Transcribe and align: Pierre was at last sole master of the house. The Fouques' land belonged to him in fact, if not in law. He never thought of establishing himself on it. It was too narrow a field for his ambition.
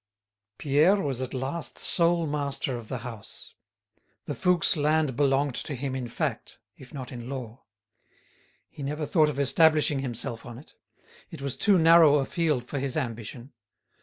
Pierre 0.57 0.95
was 0.99 1.21
at 1.21 1.31
last 1.31 1.77
sole 1.77 2.25
master 2.25 2.75
of 2.75 2.87
the 2.87 2.97
house. 3.05 3.53
The 4.25 4.33
Fouques' 4.33 4.75
land 4.75 5.15
belonged 5.15 5.53
to 5.53 5.75
him 5.75 5.93
in 5.93 6.07
fact, 6.07 6.57
if 6.75 6.91
not 6.91 7.11
in 7.11 7.29
law. 7.29 7.65
He 8.67 8.81
never 8.81 9.05
thought 9.05 9.29
of 9.29 9.37
establishing 9.37 9.99
himself 9.99 10.43
on 10.43 10.57
it. 10.57 10.73
It 11.29 11.39
was 11.43 11.55
too 11.55 11.77
narrow 11.77 12.15
a 12.15 12.25
field 12.25 12.63
for 12.65 12.79
his 12.79 12.97
ambition. 12.97 13.53